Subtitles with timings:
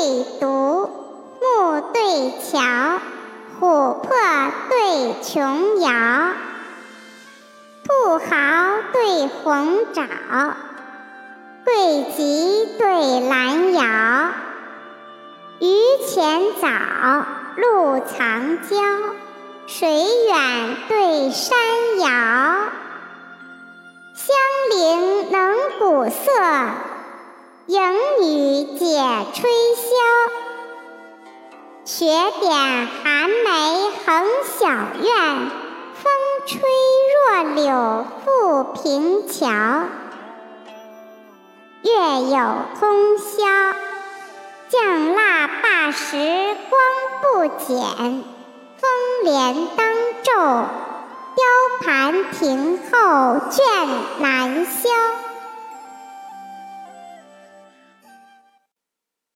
[0.00, 0.88] 对独，
[1.42, 2.58] 木对桥，
[3.60, 4.08] 琥珀
[4.70, 5.90] 对琼瑶，
[7.84, 10.02] 兔毫对红枣，
[11.66, 13.82] 桂吉对兰瑶，
[15.58, 15.68] 鱼
[16.08, 16.66] 潜藻，
[17.56, 18.76] 露藏娇，
[19.66, 21.58] 水远对山
[21.98, 22.08] 遥，
[24.14, 24.34] 香
[24.70, 26.32] 菱能鼓瑟。
[27.66, 27.80] 迎
[28.30, 28.86] 雨解
[29.34, 29.90] 吹箫，
[31.84, 32.04] 雪
[32.40, 32.52] 点
[32.86, 35.50] 寒梅横小院，
[35.94, 36.12] 风
[36.46, 36.60] 吹
[37.16, 39.48] 弱柳复平桥。
[41.82, 41.90] 月
[42.22, 42.38] 有
[42.78, 43.74] 空宵，
[44.68, 46.16] 降蜡罢时
[46.68, 46.80] 光
[47.22, 48.24] 不减，
[48.78, 48.90] 风
[49.24, 50.64] 帘当昼，
[51.34, 51.44] 雕
[51.80, 53.60] 盘停后倦
[54.20, 54.88] 难消。